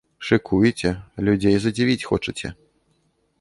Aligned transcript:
Шыкуеце, 0.27 0.93
людзей 1.27 1.55
задзівіць 1.67 2.07
хочаце. 2.13 2.47